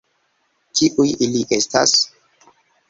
Kiuj 0.79 1.07
ili 1.27 1.45
estas? 1.59 1.97